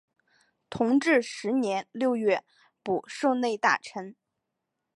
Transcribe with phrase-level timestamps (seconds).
[0.67, 2.43] 同治十年六月
[2.81, 4.15] 补授内大臣。